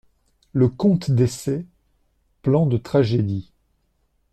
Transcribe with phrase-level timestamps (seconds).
[0.51, 1.63] Le Comte d'Essex,
[2.41, 3.51] plan de tragédie.